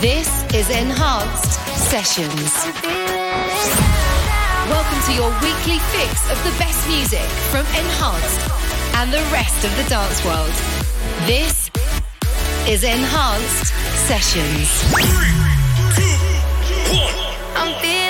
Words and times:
This 0.00 0.44
is 0.52 0.68
Enhanced 0.68 1.52
Sessions. 1.88 2.52
Welcome 4.68 5.00
to 5.06 5.14
your 5.14 5.30
weekly 5.40 5.78
fix 5.78 6.30
of 6.30 6.36
the 6.44 6.54
best 6.58 6.86
music 6.86 7.24
from 7.50 7.64
Enhanced 7.68 8.40
and 8.96 9.10
the 9.10 9.22
rest 9.32 9.64
of 9.64 9.74
the 9.78 9.88
dance 9.88 10.22
world. 10.22 10.52
This 11.26 11.70
is 12.68 12.84
Enhanced 12.84 13.72
Sessions. 14.06 14.68
Three, 14.92 15.06
two, 15.96 16.98
one. 17.54 18.05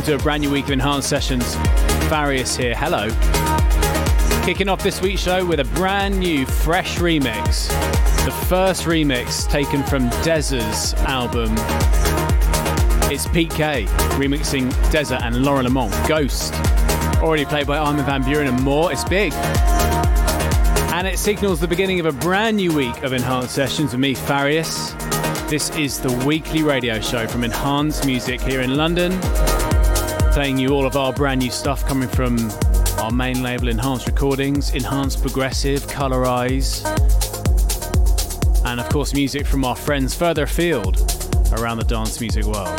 Welcome 0.00 0.16
to 0.16 0.22
a 0.22 0.24
brand 0.24 0.42
new 0.42 0.50
week 0.50 0.64
of 0.64 0.70
Enhanced 0.70 1.10
Sessions. 1.10 1.56
Farius 2.08 2.56
here, 2.56 2.74
hello. 2.74 3.10
Kicking 4.46 4.70
off 4.70 4.82
this 4.82 5.02
week's 5.02 5.20
show 5.20 5.44
with 5.44 5.60
a 5.60 5.64
brand 5.74 6.18
new, 6.18 6.46
fresh 6.46 6.96
remix. 6.96 7.68
The 8.24 8.30
first 8.46 8.84
remix 8.84 9.46
taken 9.46 9.82
from 9.82 10.08
Dez's 10.22 10.94
album 11.04 11.52
It's 13.12 13.26
PK 13.26 13.86
remixing 14.16 14.70
Desert 14.90 15.20
and 15.20 15.44
Lauren 15.44 15.66
L'aimant, 15.66 15.92
Ghost. 16.08 16.54
Already 17.20 17.44
played 17.44 17.66
by 17.66 17.76
Armin 17.76 18.06
van 18.06 18.22
Buuren 18.22 18.48
and 18.48 18.62
more. 18.62 18.90
It's 18.90 19.04
big. 19.04 19.34
And 20.94 21.06
it 21.06 21.18
signals 21.18 21.60
the 21.60 21.68
beginning 21.68 22.00
of 22.00 22.06
a 22.06 22.12
brand 22.12 22.56
new 22.56 22.74
week 22.74 23.02
of 23.02 23.12
Enhanced 23.12 23.54
Sessions 23.54 23.92
with 23.92 24.00
me, 24.00 24.14
Farius. 24.14 24.94
This 25.50 25.68
is 25.76 26.00
the 26.00 26.12
weekly 26.24 26.62
radio 26.62 27.00
show 27.00 27.26
from 27.26 27.44
Enhanced 27.44 28.06
Music 28.06 28.40
here 28.40 28.62
in 28.62 28.78
London, 28.78 29.12
playing 30.32 30.58
you 30.58 30.68
all 30.68 30.86
of 30.86 30.96
our 30.96 31.12
brand 31.12 31.40
new 31.40 31.50
stuff 31.50 31.84
coming 31.86 32.08
from 32.08 32.38
our 32.98 33.10
main 33.10 33.42
label, 33.42 33.68
Enhanced 33.68 34.06
Recordings, 34.06 34.72
Enhanced 34.74 35.20
Progressive, 35.22 35.86
Colorize, 35.88 36.86
and 38.64 38.78
of 38.78 38.88
course, 38.90 39.12
music 39.12 39.44
from 39.44 39.64
our 39.64 39.74
friends 39.74 40.14
further 40.14 40.44
afield 40.44 41.00
around 41.58 41.78
the 41.78 41.84
dance 41.84 42.20
music 42.20 42.44
world. 42.44 42.78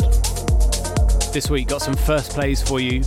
This 1.34 1.50
week, 1.50 1.68
got 1.68 1.82
some 1.82 1.94
first 1.94 2.30
plays 2.30 2.62
for 2.62 2.80
you 2.80 3.02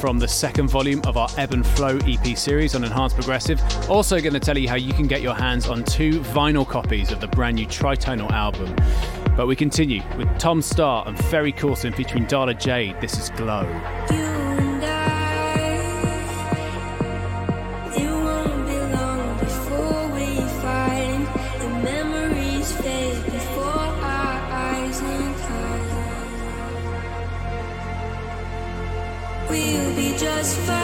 from 0.00 0.18
the 0.18 0.28
second 0.28 0.68
volume 0.68 1.00
of 1.04 1.16
our 1.16 1.28
Ebb 1.38 1.54
and 1.54 1.66
Flow 1.66 1.98
EP 2.06 2.36
series 2.36 2.74
on 2.74 2.84
Enhanced 2.84 3.14
Progressive. 3.14 3.60
Also, 3.88 4.20
going 4.20 4.34
to 4.34 4.40
tell 4.40 4.58
you 4.58 4.68
how 4.68 4.76
you 4.76 4.92
can 4.92 5.06
get 5.06 5.22
your 5.22 5.34
hands 5.34 5.66
on 5.66 5.82
two 5.84 6.20
vinyl 6.20 6.68
copies 6.68 7.10
of 7.10 7.20
the 7.20 7.28
brand 7.28 7.56
new 7.56 7.66
Tritonal 7.66 8.30
album. 8.32 8.74
But 9.36 9.46
we 9.46 9.56
continue 9.56 10.02
with 10.16 10.28
Tom 10.38 10.60
Staar 10.60 11.06
and 11.08 11.18
Ferry 11.26 11.52
Corsten 11.52 11.94
featuring 11.94 12.26
Darla 12.26 12.58
Jade. 12.58 13.00
This 13.00 13.18
is 13.18 13.30
Glow. 13.30 13.66
just 30.42 30.56
fine 30.60 30.81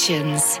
Sessions. 0.00 0.59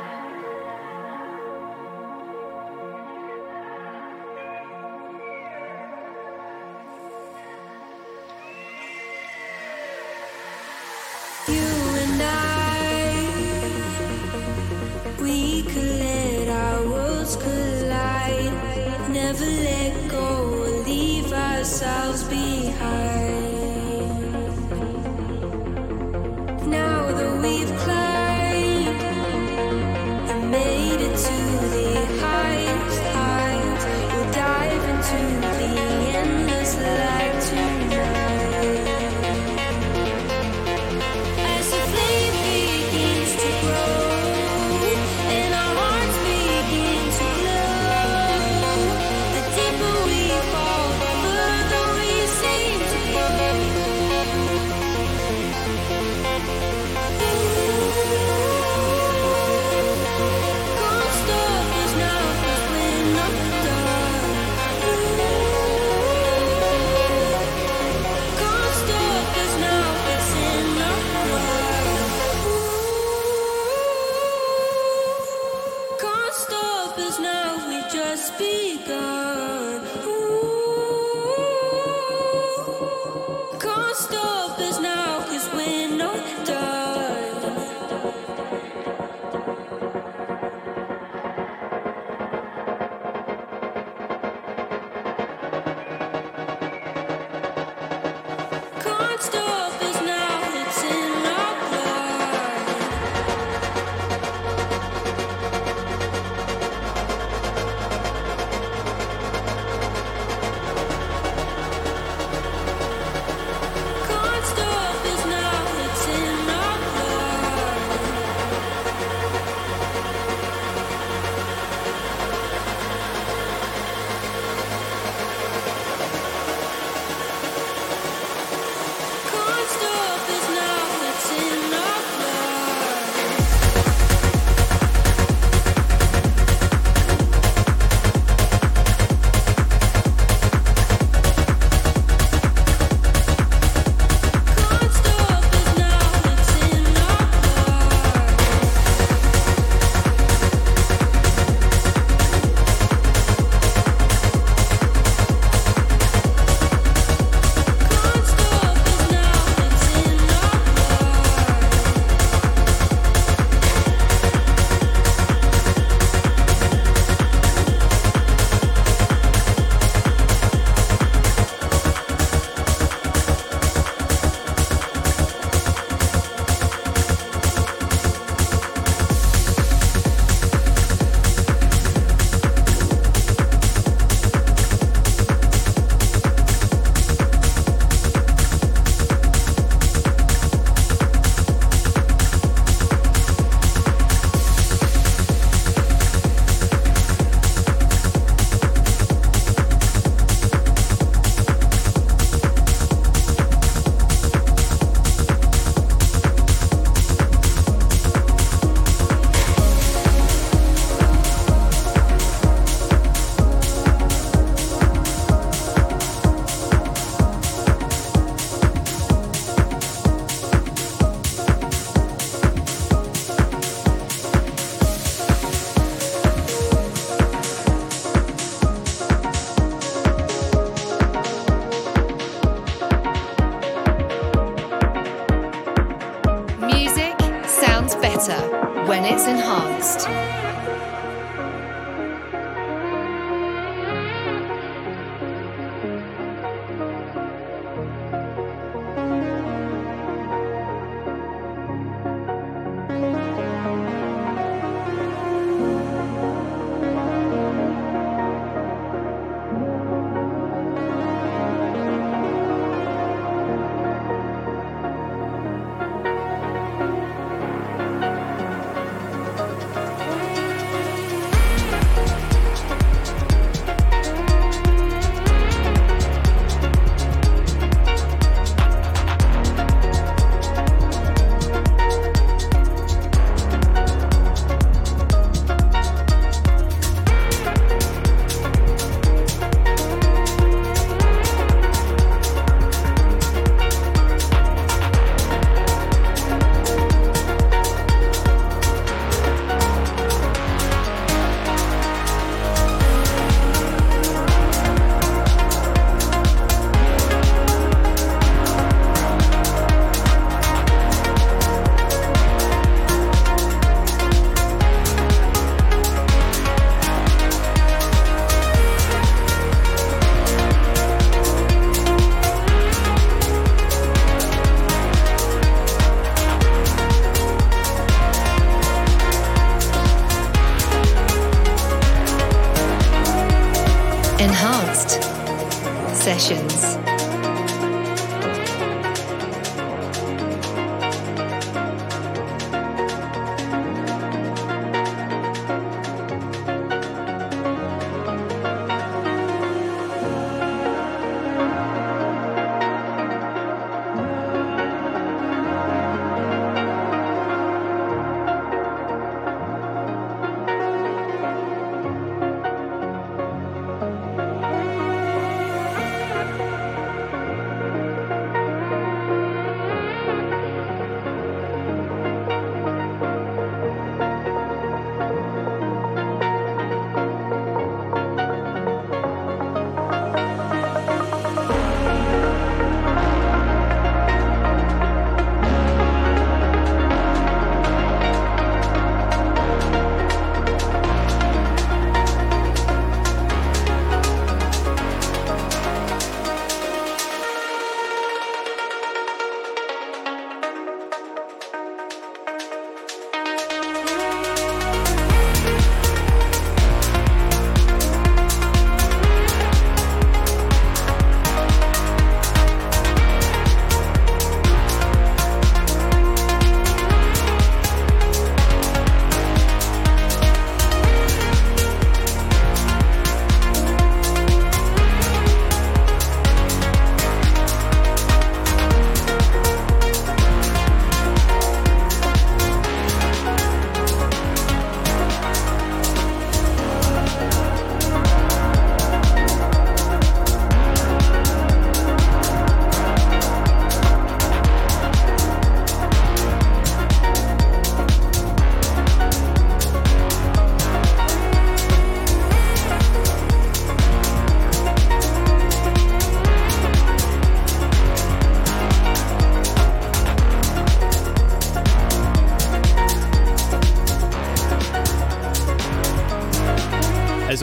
Can't 78.20 79.29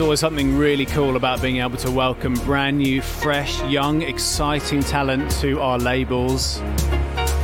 always 0.08 0.20
something 0.20 0.56
really 0.56 0.86
cool 0.86 1.16
about 1.16 1.42
being 1.42 1.58
able 1.58 1.76
to 1.76 1.90
welcome 1.90 2.32
brand 2.46 2.78
new, 2.78 3.02
fresh, 3.02 3.62
young, 3.64 4.00
exciting 4.00 4.80
talent 4.80 5.30
to 5.30 5.60
our 5.60 5.78
labels. 5.78 6.62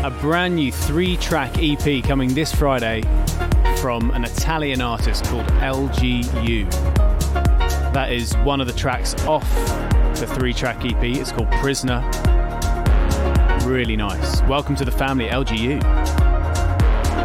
A 0.03 0.17
brand 0.23 0.57
new 0.57 0.73
three 0.73 1.19
track 1.19 1.53
EP 1.59 2.03
coming 2.03 2.33
this 2.33 2.55
Friday 2.55 3.03
from 3.83 4.11
an 4.13 4.25
Italian 4.25 4.81
artist 4.81 5.27
called 5.27 5.45
LGU. 5.61 6.71
That 7.93 8.11
is 8.11 8.35
one 8.39 8.63
of 8.63 8.67
the 8.67 8.73
tracks 8.73 9.15
off 9.27 9.47
the 10.19 10.27
three 10.27 10.55
track 10.55 10.87
EP. 10.87 11.05
It's 11.05 11.33
called 11.33 11.51
Prisoner. 11.61 12.01
Really 13.67 13.95
nice. 13.95 14.41
Welcome 14.45 14.75
to 14.77 14.87
the 14.87 14.91
family, 14.91 15.27
LGU. 15.27 15.83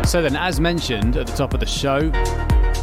So, 0.06 0.22
then, 0.22 0.36
as 0.36 0.60
mentioned 0.60 1.16
at 1.16 1.28
the 1.28 1.34
top 1.34 1.54
of 1.54 1.62
the 1.62 1.66
show, 1.66 2.12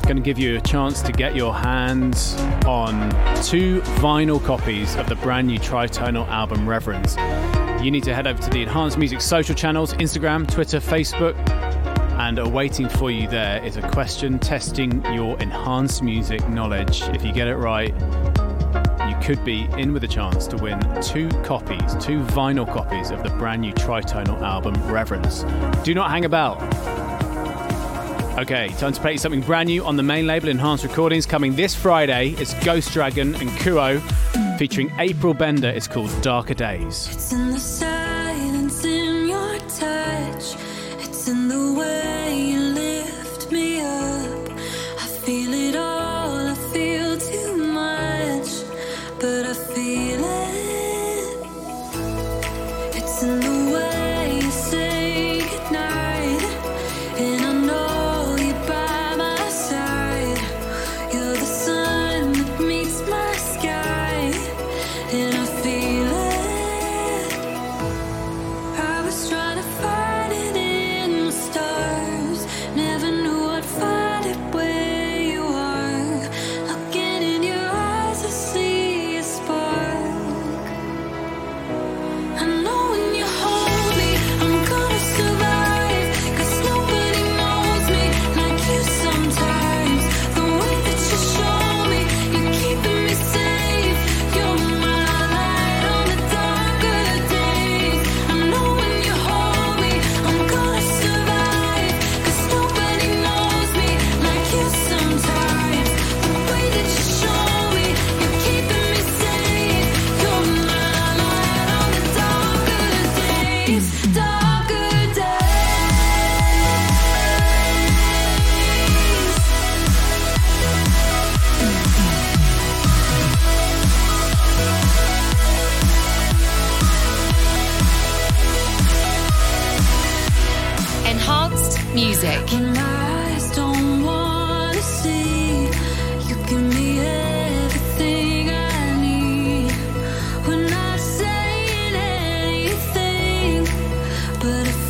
going 0.06 0.16
to 0.16 0.22
give 0.22 0.38
you 0.38 0.56
a 0.56 0.60
chance 0.60 1.02
to 1.02 1.10
get 1.10 1.34
your 1.34 1.52
hands 1.52 2.40
on 2.64 3.10
two 3.42 3.80
vinyl 3.98 4.42
copies 4.44 4.94
of 4.94 5.08
the 5.08 5.16
brand 5.16 5.48
new 5.48 5.58
tritonal 5.58 6.28
album 6.28 6.68
Reverence. 6.68 7.16
You 7.84 7.90
need 7.90 8.04
to 8.04 8.14
head 8.14 8.28
over 8.28 8.40
to 8.40 8.50
the 8.50 8.62
Enhanced 8.62 8.98
Music 8.98 9.20
social 9.20 9.54
channels 9.54 9.94
Instagram, 9.94 10.48
Twitter, 10.48 10.78
Facebook, 10.78 11.36
and 12.20 12.38
awaiting 12.38 12.88
for 12.88 13.10
you 13.10 13.26
there 13.26 13.60
is 13.64 13.78
a 13.78 13.90
question 13.90 14.38
testing 14.38 15.04
your 15.12 15.36
enhanced 15.40 16.04
music 16.04 16.48
knowledge. 16.50 17.02
If 17.08 17.25
you 17.25 17.32
get 17.32 17.48
it 17.48 17.56
right, 17.56 17.92
you 19.08 19.16
could 19.22 19.44
be 19.44 19.68
in 19.76 19.92
with 19.92 20.04
a 20.04 20.08
chance 20.08 20.46
to 20.46 20.56
win 20.56 20.78
two 21.02 21.28
copies, 21.42 21.96
two 21.96 22.22
vinyl 22.26 22.72
copies 22.72 23.10
of 23.10 23.25
the 23.25 23.30
brand 23.30 23.60
new 23.60 23.72
tritonal 23.72 24.40
album 24.40 24.75
Reverence. 24.88 25.44
Do 25.82 25.94
not 25.94 26.10
hang 26.10 26.25
about. 26.25 26.96
Okay, 28.38 28.69
time 28.76 28.93
to 28.93 29.00
play 29.00 29.16
something 29.16 29.40
brand 29.40 29.69
new 29.69 29.83
on 29.83 29.97
the 29.97 30.02
main 30.02 30.26
label 30.26 30.50
Enhanced 30.50 30.85
Recordings 30.85 31.25
coming 31.25 31.57
this 31.57 31.75
Friday. 31.75 32.35
It's 32.37 32.52
Ghost 32.62 32.93
Dragon 32.93 33.35
and 33.37 33.49
Kuo 33.61 33.99
featuring 34.59 34.93
April 34.99 35.33
Bender. 35.33 35.71
It's 35.71 35.88
called 35.88 36.11
Darker 36.21 36.52
Days. 36.52 37.33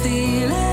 enhancedmusic.com. 0.06 0.65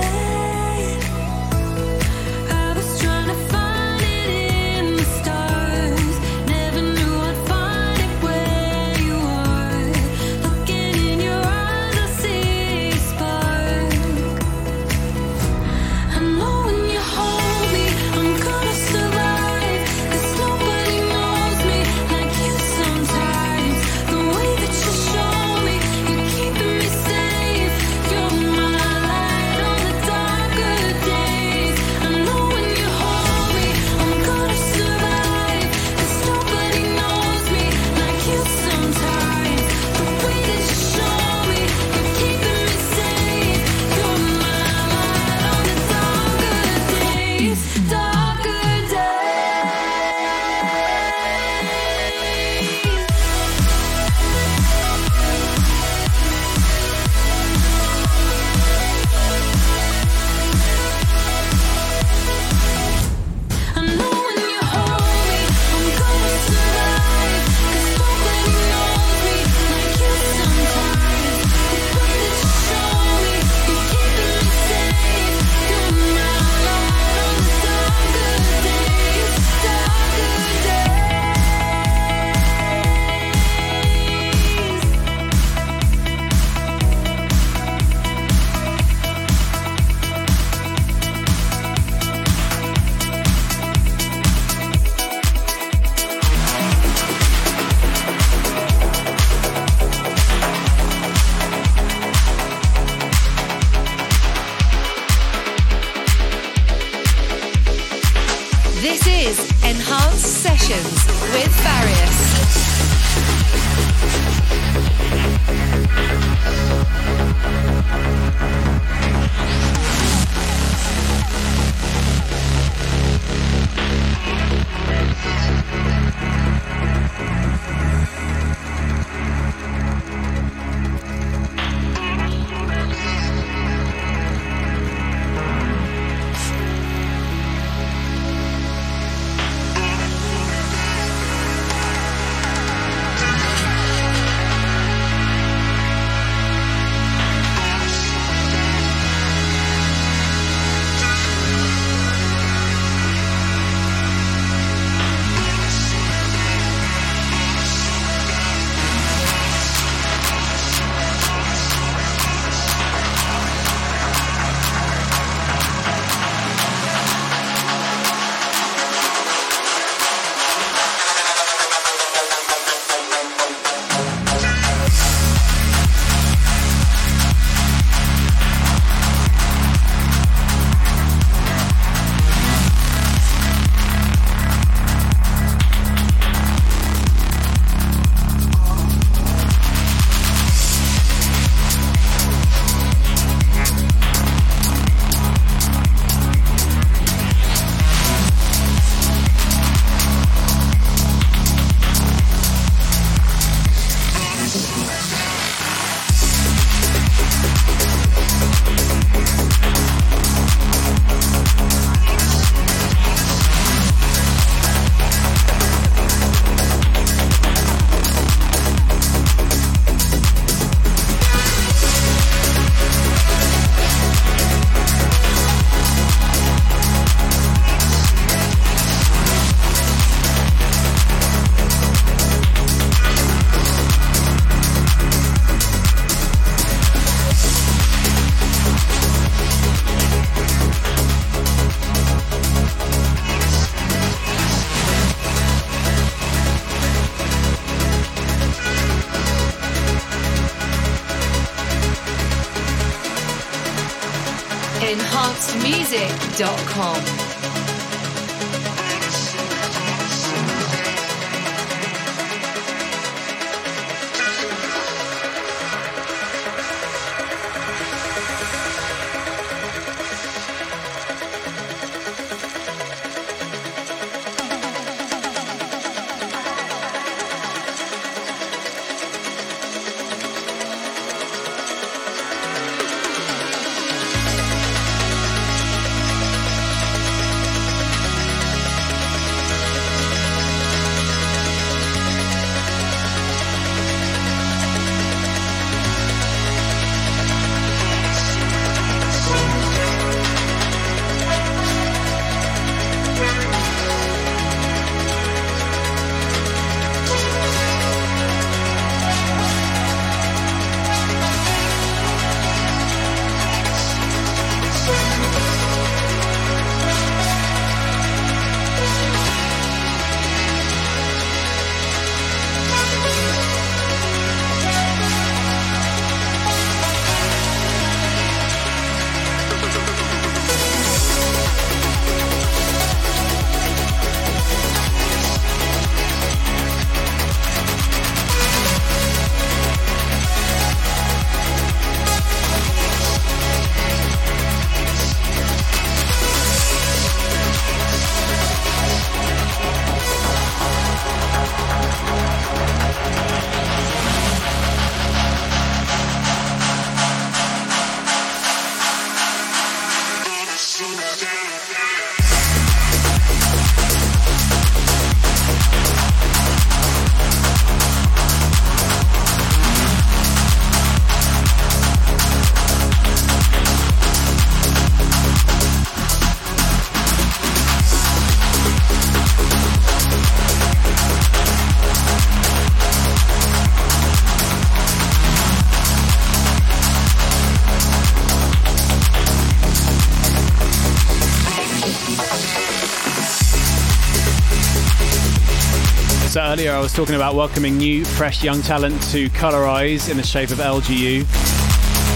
Earlier, 396.64 396.78
I 396.78 396.80
was 396.80 396.94
talking 396.94 397.14
about 397.14 397.34
welcoming 397.34 397.76
new, 397.76 398.06
fresh 398.06 398.42
young 398.42 398.62
talent 398.62 399.02
to 399.10 399.28
Colorize 399.30 400.10
in 400.10 400.16
the 400.16 400.22
shape 400.22 400.48
of 400.48 400.60
LGU. 400.60 401.26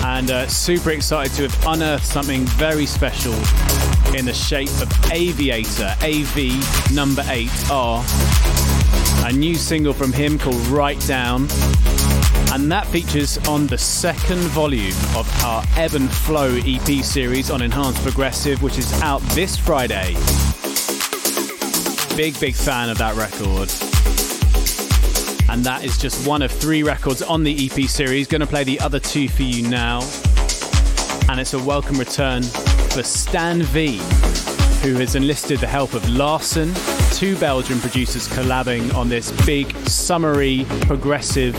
And 0.06 0.30
uh, 0.30 0.46
super 0.46 0.90
excited 0.90 1.34
to 1.34 1.48
have 1.48 1.66
unearthed 1.66 2.06
something 2.06 2.46
very 2.56 2.86
special 2.86 3.34
in 4.16 4.24
the 4.24 4.32
shape 4.32 4.70
of 4.80 4.90
Aviator, 5.12 5.94
AV 6.00 6.94
number 6.94 7.20
8R. 7.24 8.02
A 9.28 9.32
new 9.34 9.54
single 9.54 9.92
from 9.92 10.14
him 10.14 10.38
called 10.38 10.66
Right 10.68 10.98
Down. 11.06 11.42
And 12.50 12.72
that 12.72 12.86
features 12.86 13.36
on 13.48 13.66
the 13.66 13.76
second 13.76 14.40
volume 14.52 14.96
of 15.14 15.30
our 15.44 15.62
Ebb 15.76 15.92
and 15.92 16.10
Flow 16.10 16.58
EP 16.64 17.04
series 17.04 17.50
on 17.50 17.60
Enhanced 17.60 18.02
Progressive, 18.02 18.62
which 18.62 18.78
is 18.78 18.90
out 19.02 19.20
this 19.34 19.58
Friday. 19.58 20.14
Big, 22.16 22.40
big 22.40 22.54
fan 22.54 22.88
of 22.88 22.96
that 22.96 23.14
record. 23.14 23.70
And 25.48 25.64
that 25.64 25.84
is 25.84 25.96
just 25.96 26.26
one 26.26 26.42
of 26.42 26.50
three 26.50 26.82
records 26.82 27.22
on 27.22 27.42
the 27.42 27.66
EP 27.66 27.88
series. 27.88 28.26
Going 28.26 28.42
to 28.42 28.46
play 28.46 28.64
the 28.64 28.78
other 28.80 29.00
two 29.00 29.28
for 29.28 29.42
you 29.42 29.66
now. 29.68 30.02
And 31.28 31.40
it's 31.40 31.54
a 31.54 31.58
welcome 31.58 31.98
return 31.98 32.42
for 32.42 33.02
Stan 33.02 33.62
V, 33.62 33.96
who 34.82 34.94
has 34.96 35.14
enlisted 35.14 35.60
the 35.60 35.66
help 35.66 35.94
of 35.94 36.06
Larson, 36.08 36.72
two 37.12 37.36
Belgian 37.38 37.80
producers 37.80 38.28
collabing 38.28 38.94
on 38.94 39.08
this 39.08 39.30
big, 39.46 39.74
summery, 39.88 40.66
progressive, 40.82 41.56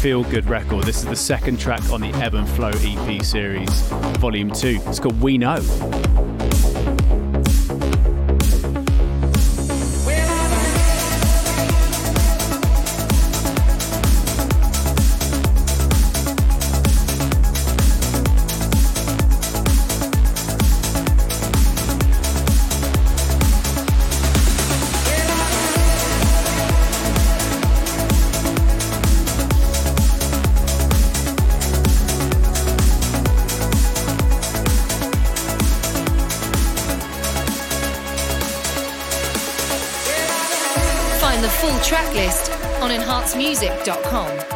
feel 0.00 0.24
good 0.24 0.48
record. 0.48 0.84
This 0.84 0.98
is 0.98 1.06
the 1.06 1.16
second 1.16 1.58
track 1.58 1.82
on 1.90 2.00
the 2.00 2.12
Ebb 2.14 2.34
and 2.34 2.48
Flow 2.48 2.70
EP 2.74 3.22
series, 3.22 3.88
Volume 4.18 4.50
2. 4.50 4.80
It's 4.86 5.00
called 5.00 5.20
We 5.20 5.36
Know. 5.36 5.60
enhancemusic.com. 43.34 44.49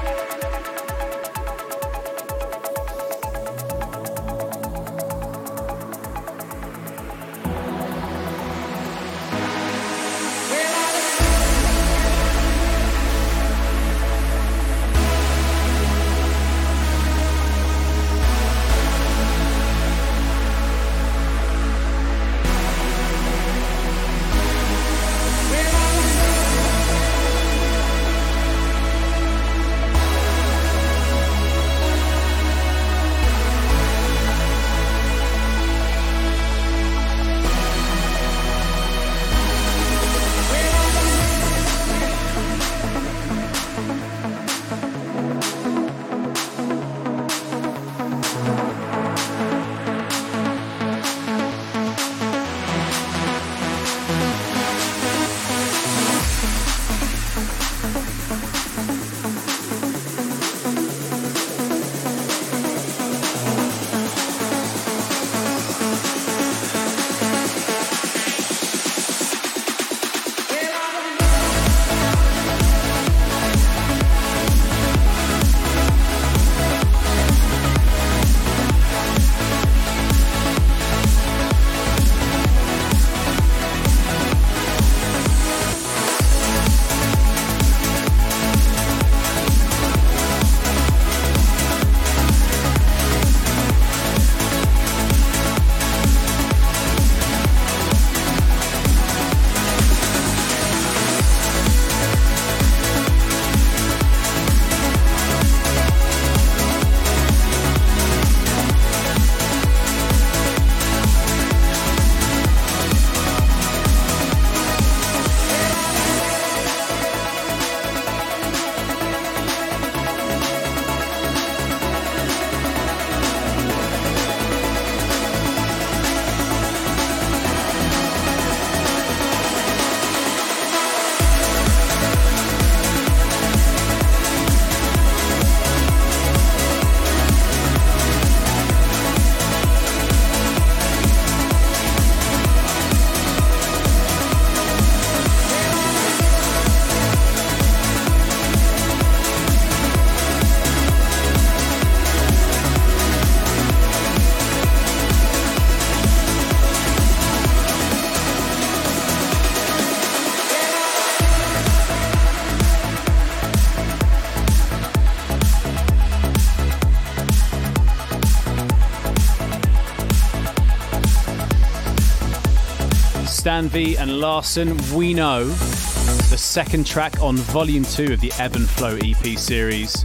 V 173.62 173.97
and 173.97 174.19
Larson, 174.19 174.77
We 174.93 175.14
Know, 175.14 175.45
the 175.45 176.37
second 176.37 176.85
track 176.87 177.23
on 177.23 177.37
Volume 177.37 177.85
2 177.85 178.12
of 178.12 178.21
the 178.21 178.33
Ebb 178.38 178.57
and 178.57 178.69
Flow 178.69 178.99
EP 179.01 179.38
series. 179.38 180.05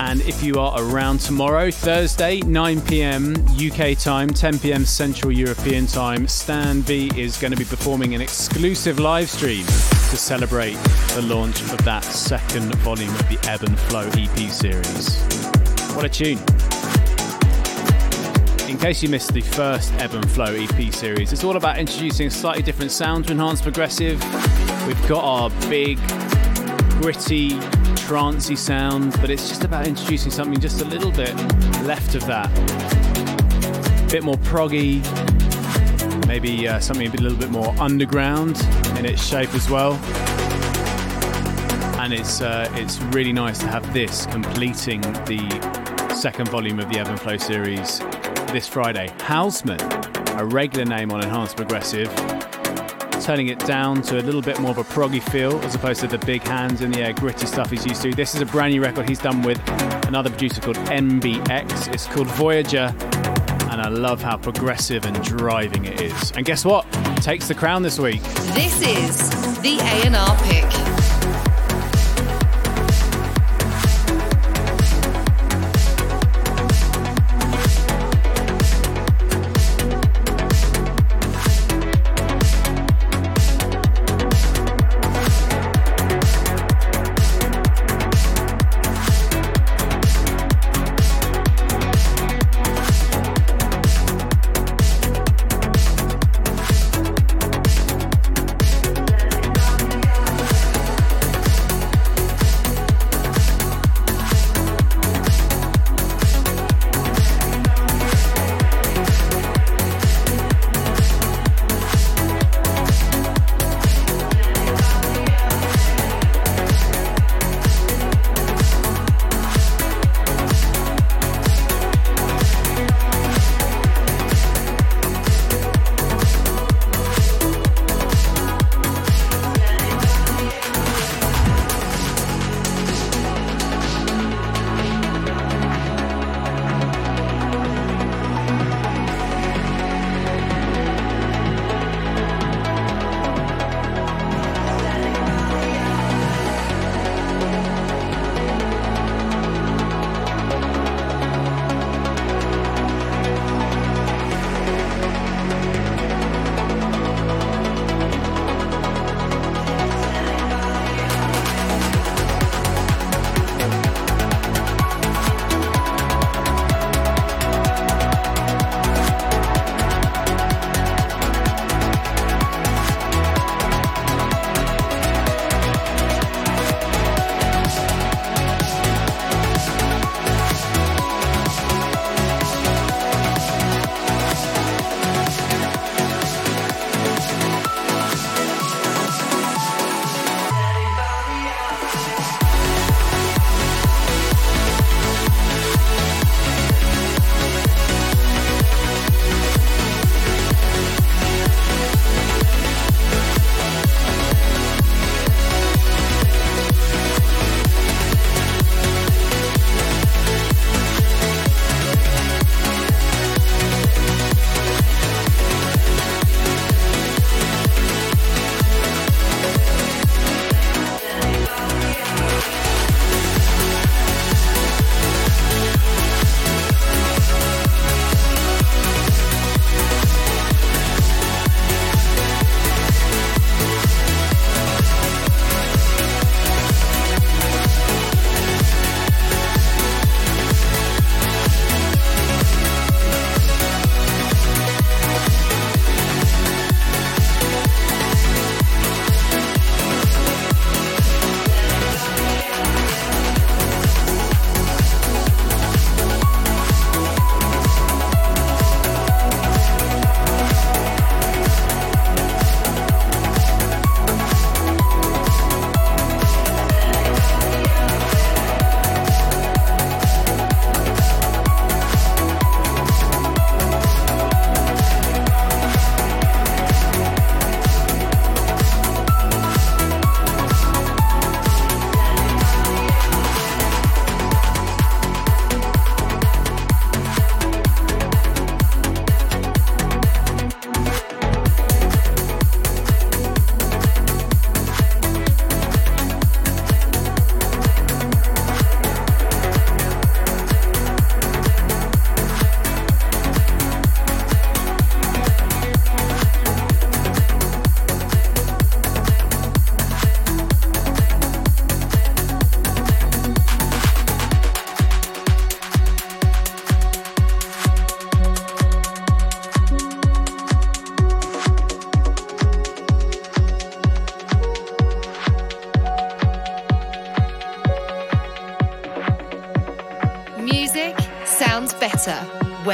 And 0.00 0.20
if 0.22 0.42
you 0.42 0.56
are 0.56 0.74
around 0.82 1.20
tomorrow, 1.20 1.70
Thursday, 1.70 2.40
9 2.40 2.80
pm 2.82 3.34
UK 3.54 3.96
time, 3.96 4.28
10 4.28 4.58
pm 4.58 4.84
Central 4.84 5.30
European 5.30 5.86
time, 5.86 6.26
Stan 6.26 6.82
V 6.82 7.12
is 7.16 7.38
going 7.38 7.52
to 7.52 7.56
be 7.56 7.64
performing 7.64 8.14
an 8.16 8.20
exclusive 8.20 8.98
live 8.98 9.30
stream 9.30 9.64
to 9.64 10.16
celebrate 10.16 10.76
the 11.14 11.22
launch 11.22 11.60
of 11.60 11.78
that 11.84 12.02
second 12.02 12.74
volume 12.76 13.14
of 13.14 13.28
the 13.28 13.38
Ebb 13.48 13.62
and 13.62 13.78
Flow 13.78 14.08
EP 14.14 14.50
series. 14.50 15.22
What 15.94 16.04
a 16.04 16.08
tune! 16.08 16.65
In 18.68 18.78
case 18.78 19.02
you 19.02 19.08
missed 19.08 19.32
the 19.32 19.40
first 19.40 19.92
Ebb 19.94 20.14
and 20.14 20.30
Flow 20.30 20.54
EP 20.54 20.92
series, 20.92 21.32
it's 21.32 21.44
all 21.44 21.56
about 21.56 21.78
introducing 21.78 22.26
a 22.26 22.30
slightly 22.30 22.62
different 22.62 22.90
sound 22.90 23.26
to 23.26 23.32
enhance 23.32 23.62
progressive 23.62 24.20
We've 24.86 25.08
got 25.08 25.24
our 25.24 25.50
big, 25.68 25.98
gritty, 27.00 27.50
trancey 28.06 28.56
sound, 28.56 29.12
but 29.20 29.30
it's 29.30 29.48
just 29.48 29.64
about 29.64 29.84
introducing 29.84 30.30
something 30.30 30.60
just 30.60 30.80
a 30.80 30.84
little 30.84 31.10
bit 31.10 31.34
left 31.82 32.14
of 32.14 32.24
that. 32.26 32.48
A 34.06 34.10
bit 34.12 34.22
more 34.22 34.36
proggy, 34.36 35.02
maybe 36.28 36.68
uh, 36.68 36.78
something 36.78 37.08
a 37.08 37.20
little 37.20 37.36
bit 37.36 37.50
more 37.50 37.74
underground 37.80 38.60
in 38.96 39.04
its 39.04 39.26
shape 39.26 39.52
as 39.54 39.68
well. 39.68 39.94
And 41.98 42.12
it's 42.12 42.40
uh, 42.40 42.70
it's 42.74 43.00
really 43.12 43.32
nice 43.32 43.58
to 43.58 43.66
have 43.66 43.92
this 43.92 44.26
completing 44.26 45.00
the 45.00 46.14
second 46.14 46.48
volume 46.48 46.78
of 46.78 46.88
the 46.90 47.00
Ebb 47.00 47.08
and 47.08 47.20
Flow 47.20 47.36
series 47.36 48.00
this 48.52 48.68
Friday. 48.68 49.12
Houseman, 49.20 49.80
a 50.38 50.44
regular 50.44 50.84
name 50.84 51.10
on 51.10 51.22
Enhanced 51.22 51.56
Progressive, 51.56 52.08
turning 53.20 53.48
it 53.48 53.58
down 53.60 54.02
to 54.02 54.18
a 54.18 54.22
little 54.22 54.42
bit 54.42 54.60
more 54.60 54.70
of 54.70 54.78
a 54.78 54.84
proggy 54.84 55.22
feel 55.30 55.58
as 55.60 55.74
opposed 55.74 56.00
to 56.00 56.06
the 56.06 56.18
big 56.18 56.42
hands 56.42 56.80
in 56.80 56.90
the 56.90 57.00
air 57.00 57.12
gritty 57.12 57.46
stuff 57.46 57.70
he's 57.70 57.84
used 57.86 58.02
to. 58.02 58.14
This 58.14 58.34
is 58.34 58.40
a 58.40 58.46
brand 58.46 58.72
new 58.72 58.82
record 58.82 59.08
he's 59.08 59.18
done 59.18 59.42
with 59.42 59.60
another 60.06 60.30
producer 60.30 60.60
called 60.60 60.76
MBX. 60.76 61.92
It's 61.92 62.06
called 62.06 62.28
Voyager 62.28 62.94
and 63.70 63.80
I 63.80 63.88
love 63.88 64.22
how 64.22 64.36
progressive 64.36 65.04
and 65.04 65.22
driving 65.22 65.84
it 65.84 66.00
is. 66.00 66.32
And 66.32 66.46
guess 66.46 66.64
what? 66.64 66.90
Takes 67.16 67.48
the 67.48 67.54
crown 67.54 67.82
this 67.82 67.98
week. 67.98 68.22
This 68.54 68.80
is 68.80 69.58
the 69.60 69.78
A&R 69.80 70.36
pick. 70.44 70.85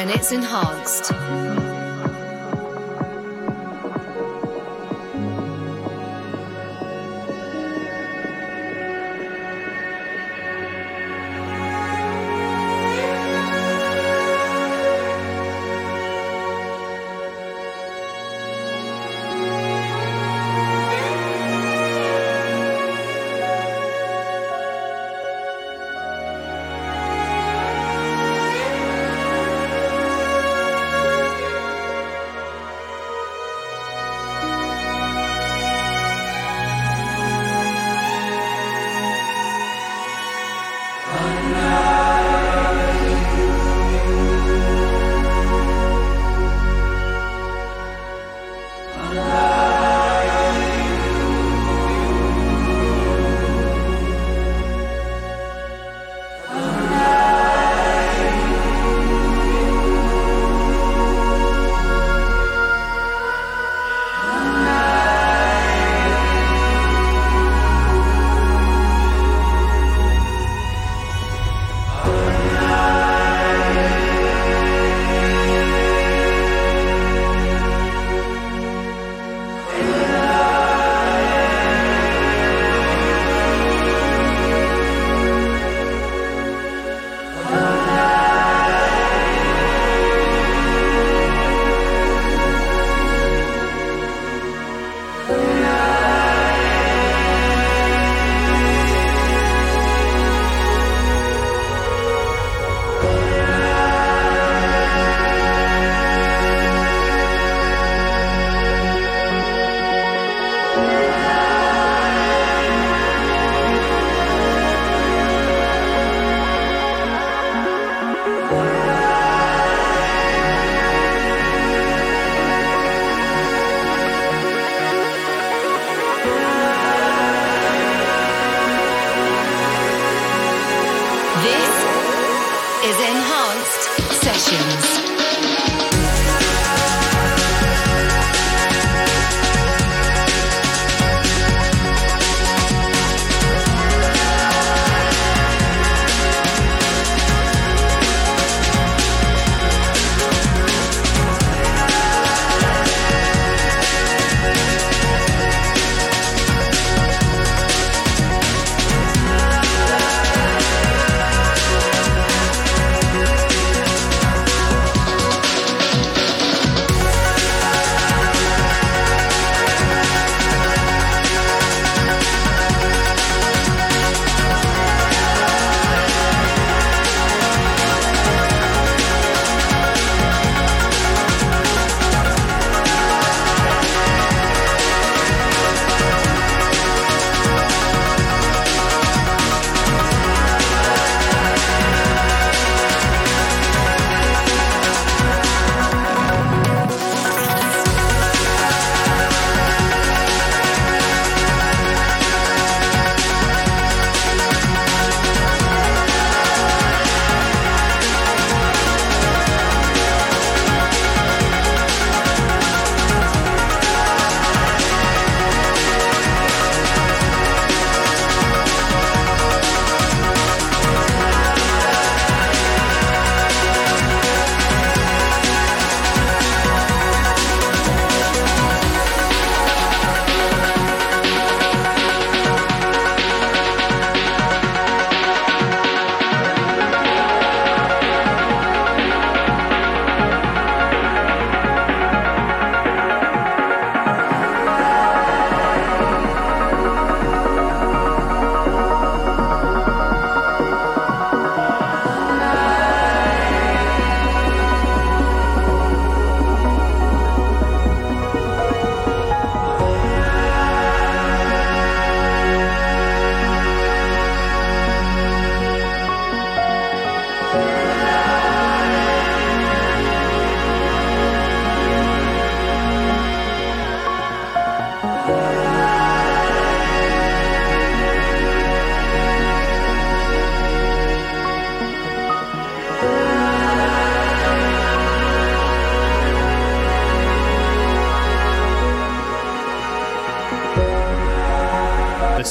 When 0.02 0.10
it's 0.10 0.32
enhanced. 0.32 1.21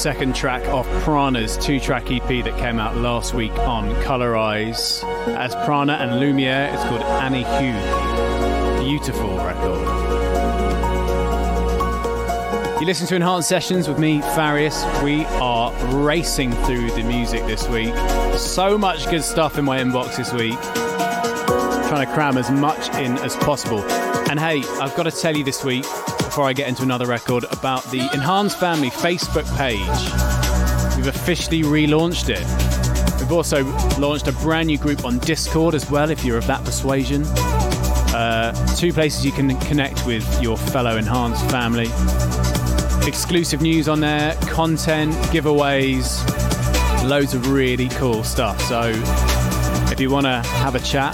Second 0.01 0.35
track 0.35 0.67
off 0.69 0.87
Prana's 1.03 1.57
two 1.57 1.79
track 1.79 2.09
EP 2.09 2.43
that 2.43 2.57
came 2.57 2.79
out 2.79 2.97
last 2.97 3.35
week 3.35 3.51
on 3.59 3.87
Colorize. 4.03 5.03
As 5.35 5.53
Prana 5.63 5.93
and 5.93 6.19
Lumiere, 6.19 6.71
it's 6.73 6.81
called 6.85 7.03
Annie 7.03 7.43
Hugh. 7.43 8.83
Beautiful 8.83 9.37
record. 9.37 9.79
You 12.81 12.87
listen 12.87 13.05
to 13.09 13.15
Enhanced 13.15 13.47
Sessions 13.47 13.87
with 13.87 13.99
me, 13.99 14.21
Farius. 14.21 14.83
We 15.03 15.25
are 15.25 15.71
racing 16.03 16.51
through 16.51 16.89
the 16.89 17.03
music 17.03 17.45
this 17.45 17.67
week. 17.67 17.93
So 18.39 18.79
much 18.79 19.07
good 19.07 19.23
stuff 19.23 19.59
in 19.59 19.65
my 19.65 19.77
inbox 19.77 20.17
this 20.17 20.33
week. 20.33 20.59
Trying 21.89 22.07
to 22.07 22.11
cram 22.11 22.39
as 22.39 22.49
much 22.49 22.89
in 22.95 23.19
as 23.19 23.35
possible. 23.35 23.83
And 24.31 24.39
hey, 24.39 24.63
I've 24.81 24.95
got 24.95 25.03
to 25.03 25.11
tell 25.11 25.37
you 25.37 25.43
this 25.43 25.63
week, 25.63 25.85
before 26.31 26.47
I 26.47 26.53
get 26.53 26.69
into 26.69 26.83
another 26.83 27.07
record 27.07 27.43
about 27.51 27.83
the 27.91 27.99
Enhanced 28.13 28.57
Family 28.57 28.89
Facebook 28.89 29.45
page. 29.57 30.95
We've 30.95 31.07
officially 31.07 31.63
relaunched 31.63 32.29
it. 32.29 33.19
We've 33.19 33.33
also 33.33 33.65
launched 33.99 34.29
a 34.29 34.31
brand 34.31 34.67
new 34.67 34.77
group 34.77 35.03
on 35.03 35.19
Discord 35.19 35.75
as 35.75 35.91
well, 35.91 36.09
if 36.09 36.23
you're 36.23 36.37
of 36.37 36.47
that 36.47 36.63
persuasion. 36.63 37.23
Uh, 38.15 38.53
two 38.77 38.93
places 38.93 39.25
you 39.25 39.33
can 39.33 39.59
connect 39.59 40.05
with 40.05 40.41
your 40.41 40.55
fellow 40.55 40.95
Enhanced 40.95 41.51
family. 41.51 41.87
Exclusive 43.05 43.61
news 43.61 43.89
on 43.89 43.99
there, 43.99 44.33
content, 44.43 45.13
giveaways, 45.33 46.23
loads 47.03 47.33
of 47.33 47.51
really 47.51 47.89
cool 47.89 48.23
stuff. 48.23 48.57
So 48.61 48.93
if 49.91 49.99
you 49.99 50.09
want 50.09 50.27
to 50.27 50.41
have 50.43 50.75
a 50.75 50.79
chat, 50.79 51.13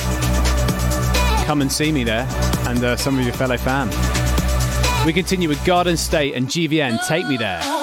come 1.48 1.64
and 1.64 1.72
see 1.72 1.92
me 1.92 2.04
there 2.04 2.28
and 2.68 2.84
uh, 2.84 2.96
some 2.96 3.18
of 3.18 3.26
your 3.26 3.34
fellow 3.34 3.58
fam. 3.58 3.90
We 5.06 5.14
continue 5.14 5.48
with 5.48 5.64
Garden 5.66 5.96
State 5.96 6.36
and 6.36 6.48
GVN. 6.48 7.06
Take 7.08 7.28
me 7.28 7.38
there. 7.38 7.77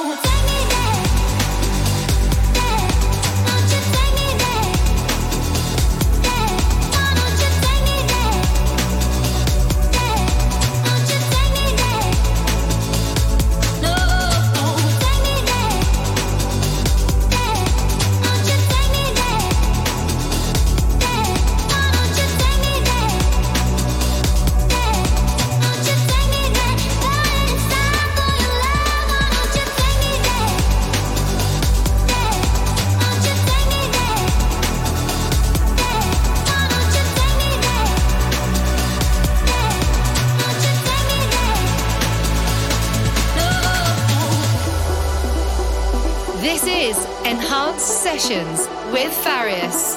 With 48.90 49.12
Farius. 49.22 49.93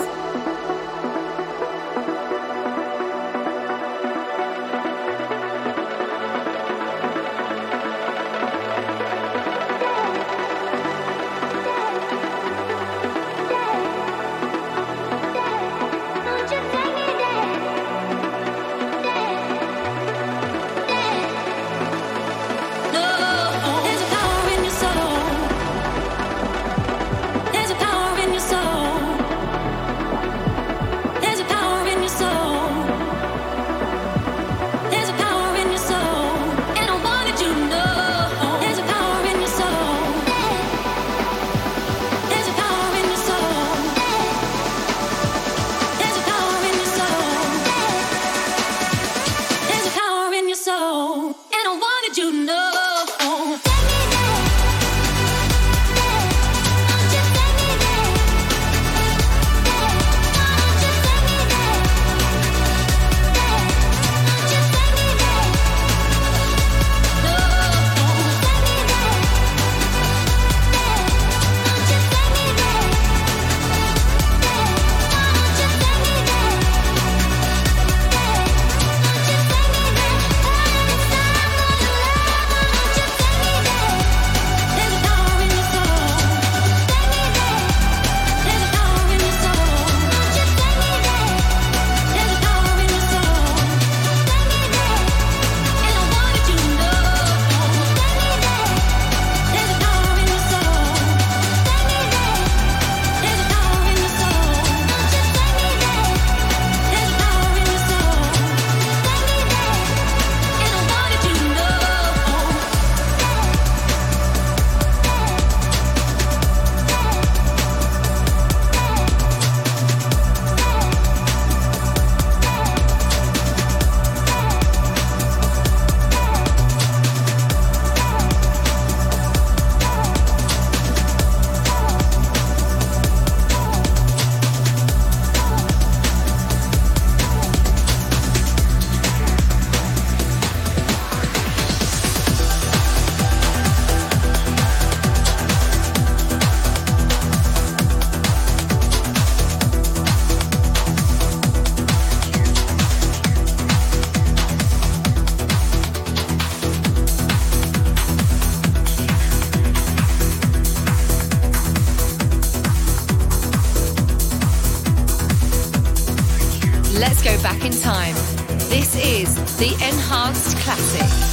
music. 170.87 171.26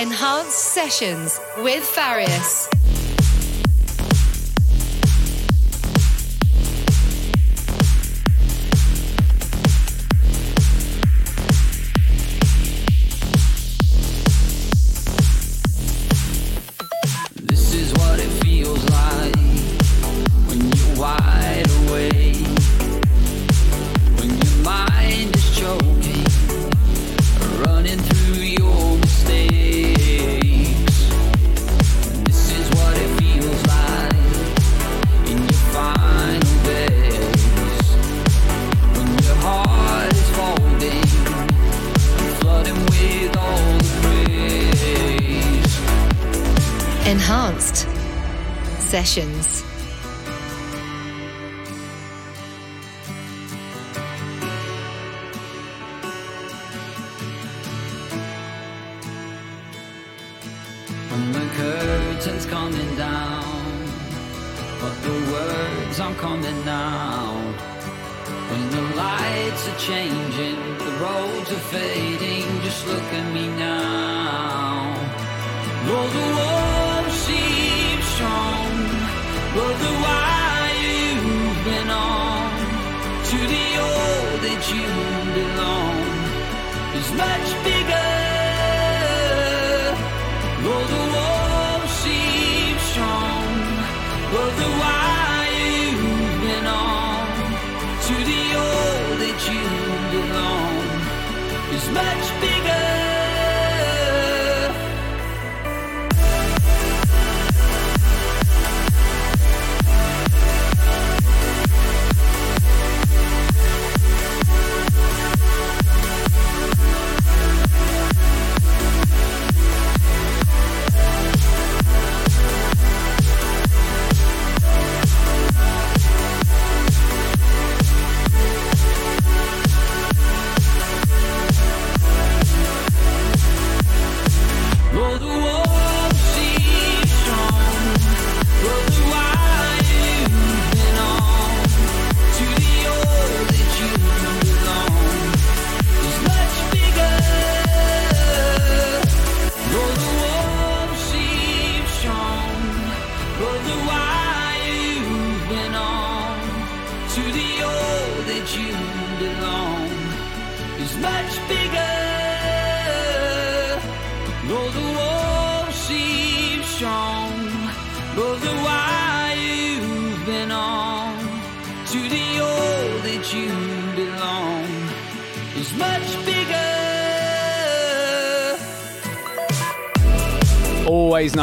Enhanced 0.00 0.74
Sessions 0.74 1.40
with 1.56 1.82
Farius. 1.82 2.67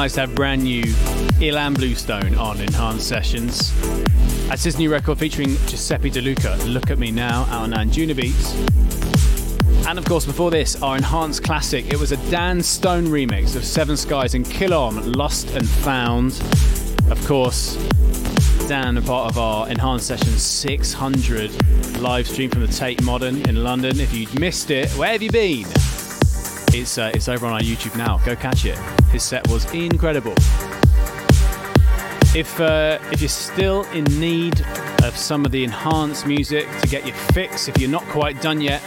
Nice 0.05 0.13
to 0.13 0.19
have 0.21 0.35
brand 0.35 0.61
new 0.61 0.83
Ilan 1.41 1.73
Bluestone 1.73 2.35
on 2.35 2.61
Enhanced 2.61 3.07
Sessions. 3.07 3.73
That's 4.47 4.63
his 4.63 4.77
new 4.77 4.91
record 4.91 5.17
featuring 5.17 5.55
Giuseppe 5.65 6.11
De 6.11 6.21
Luca, 6.21 6.59
Look 6.67 6.91
at 6.91 6.99
Me 6.99 7.09
Now, 7.09 7.45
out 7.45 7.63
on 7.63 7.71
Anjuna 7.71 8.15
Beats. 8.15 8.53
And 9.87 9.97
of 9.97 10.05
course, 10.05 10.23
before 10.23 10.51
this, 10.51 10.79
our 10.83 10.95
enhanced 10.95 11.43
classic. 11.43 11.91
It 11.91 11.99
was 11.99 12.11
a 12.11 12.17
Dan 12.29 12.61
Stone 12.61 13.07
remix 13.07 13.55
of 13.55 13.65
Seven 13.65 13.97
Skies 13.97 14.35
and 14.35 14.45
Killon, 14.45 15.13
Lost 15.13 15.49
and 15.55 15.67
Found. 15.67 16.33
Of 17.09 17.19
course, 17.25 17.75
Dan, 18.67 18.97
a 18.97 19.01
part 19.01 19.31
of 19.31 19.39
our 19.39 19.67
enhanced 19.69 20.05
session 20.05 20.33
600 20.33 21.99
live 21.99 22.27
stream 22.27 22.51
from 22.51 22.61
the 22.61 22.71
Tate 22.71 23.01
Modern 23.01 23.41
in 23.49 23.63
London. 23.63 23.99
If 23.99 24.13
you'd 24.13 24.39
missed 24.39 24.69
it, 24.69 24.87
where 24.91 25.13
have 25.13 25.23
you 25.23 25.31
been? 25.31 25.65
It's 26.78 26.97
uh, 26.97 27.09
it's 27.13 27.30
over 27.30 27.45
on 27.45 27.53
our 27.53 27.61
YouTube 27.61 27.97
now. 27.97 28.17
Go 28.26 28.36
catch 28.36 28.65
it. 28.65 28.78
His 29.09 29.23
set 29.23 29.47
was 29.47 29.63
incredible. 29.73 30.34
If 32.36 32.59
uh, 32.59 32.99
if 33.13 33.21
you're 33.21 33.30
still 33.30 33.84
in 33.91 34.03
need 34.19 34.59
of 35.01 35.15
some 35.15 35.45
of 35.45 35.51
the 35.51 35.63
enhanced 35.63 36.28
music 36.28 36.67
to 36.82 36.88
get 36.89 37.07
your 37.07 37.15
fix, 37.15 37.69
if 37.69 37.78
you're 37.78 37.89
not 37.89 38.03
quite 38.07 38.41
done 38.41 38.59
yet, 38.59 38.82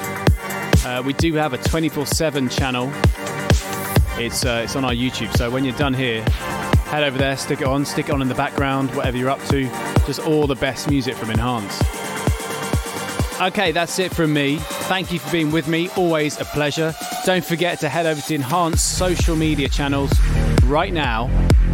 uh, 0.85 1.03
we 1.05 1.15
do 1.15 1.33
have 1.35 1.55
a 1.55 1.59
24/7 1.59 2.51
channel. 2.51 2.93
It's 4.23 4.45
uh, 4.45 4.61
it's 4.65 4.77
on 4.77 4.85
our 4.85 4.93
YouTube. 4.93 5.35
So 5.39 5.51
when 5.51 5.65
you're 5.65 5.79
done 5.79 5.95
here, 5.95 6.23
head 6.91 7.05
over 7.05 7.17
there, 7.17 7.39
stick 7.39 7.63
it 7.63 7.67
on, 7.67 7.87
stick 7.87 8.11
it 8.11 8.13
on 8.13 8.21
in 8.21 8.29
the 8.29 8.35
background, 8.35 8.95
whatever 8.95 9.17
you're 9.17 9.31
up 9.31 9.43
to. 9.47 9.65
Just 10.05 10.21
all 10.21 10.47
the 10.47 10.57
best 10.57 10.91
music 10.91 11.17
from 11.17 11.31
Enhanced. 11.31 11.83
Okay, 13.41 13.73
that's 13.73 13.99
it 13.99 14.15
from 14.15 14.35
me. 14.35 14.59
Thank 14.89 15.13
you 15.13 15.19
for 15.19 15.31
being 15.31 15.53
with 15.53 15.69
me. 15.69 15.91
Always 15.97 16.41
a 16.41 16.47
pleasure. 16.47 16.95
Don't 17.27 17.45
forget 17.45 17.79
to 17.81 17.89
head 17.91 18.07
over 18.07 18.21
to 18.23 18.35
Enhanced 18.35 18.97
social 18.97 19.37
media 19.37 19.69
channels 19.69 20.11
right 20.65 20.93
now 20.93 21.29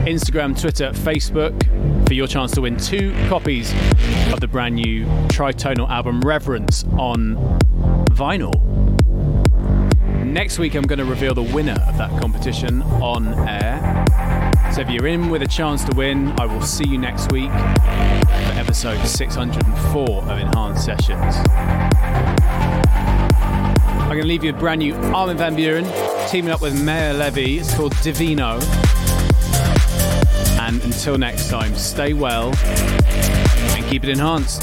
Instagram, 0.04 0.60
Twitter, 0.60 0.90
Facebook 0.90 2.06
for 2.06 2.12
your 2.12 2.26
chance 2.26 2.52
to 2.52 2.60
win 2.60 2.76
two 2.76 3.12
copies 3.28 3.72
of 4.32 4.40
the 4.40 4.46
brand 4.46 4.74
new 4.74 5.06
tritonal 5.28 5.88
album 5.88 6.20
Reverence 6.20 6.84
on 6.98 7.36
vinyl. 8.10 8.52
Next 10.24 10.58
week, 10.58 10.74
I'm 10.74 10.82
going 10.82 10.98
to 10.98 11.06
reveal 11.06 11.32
the 11.32 11.42
winner 11.42 11.80
of 11.86 11.96
that 11.96 12.10
competition 12.20 12.82
on 12.82 13.32
air. 13.48 14.04
So 14.74 14.82
if 14.82 14.90
you're 14.90 15.06
in 15.06 15.30
with 15.30 15.42
a 15.42 15.48
chance 15.48 15.84
to 15.84 15.96
win, 15.96 16.32
I 16.38 16.44
will 16.44 16.62
see 16.62 16.86
you 16.86 16.98
next 16.98 17.32
week 17.32 17.50
for 17.50 18.58
episode 18.58 19.02
604 19.06 20.24
of 20.24 20.38
Enhanced 20.38 20.84
Sessions. 20.84 22.33
I'm 24.14 24.18
going 24.18 24.28
to 24.28 24.32
leave 24.32 24.44
you 24.44 24.54
a 24.54 24.60
brand 24.60 24.78
new 24.78 24.94
Armin 24.94 25.36
van 25.36 25.56
Buuren 25.56 26.30
teaming 26.30 26.52
up 26.52 26.60
with 26.60 26.80
Maor 26.80 27.18
Levi. 27.18 27.58
It's 27.60 27.74
called 27.74 27.96
Divino. 28.00 28.60
And 30.60 30.80
until 30.84 31.18
next 31.18 31.48
time, 31.48 31.74
stay 31.74 32.12
well 32.12 32.54
and 32.54 33.84
keep 33.86 34.04
it 34.04 34.10
enhanced. 34.10 34.62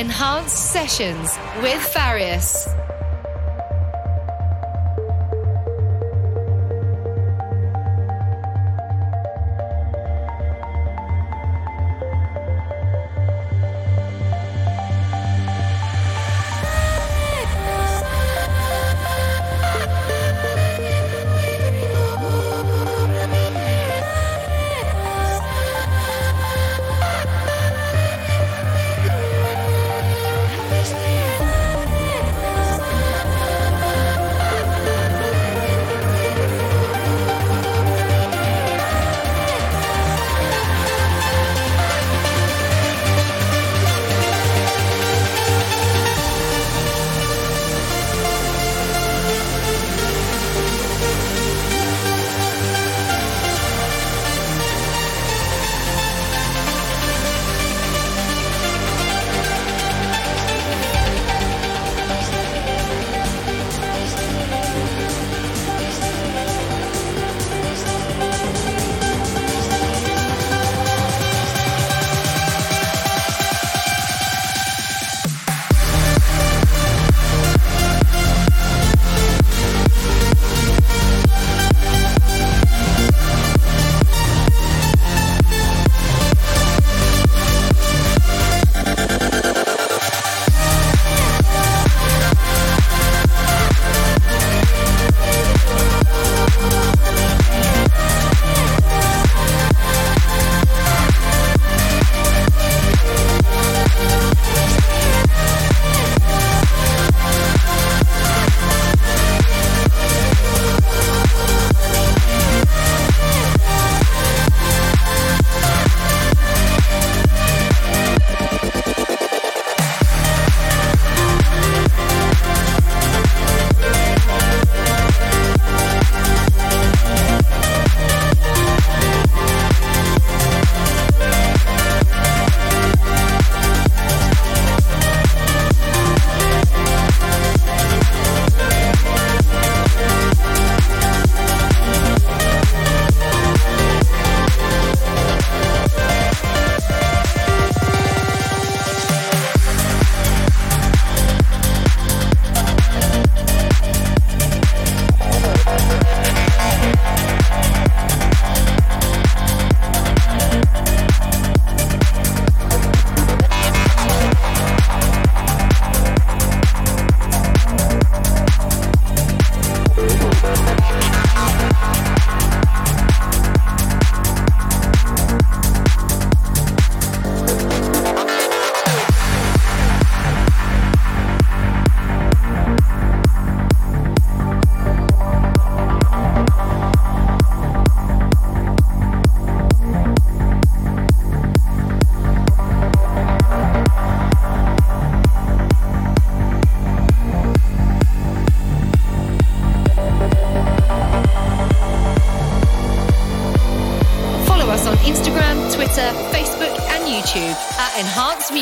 Enhanced 0.00 0.72
Sessions 0.72 1.38
with 1.60 1.78
Farius. 1.92 2.66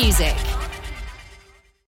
Music. 0.01 0.38